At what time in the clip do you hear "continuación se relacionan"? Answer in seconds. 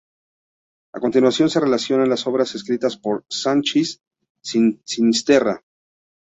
0.99-2.09